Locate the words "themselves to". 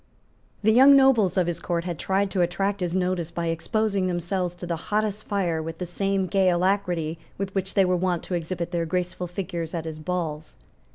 4.07-4.65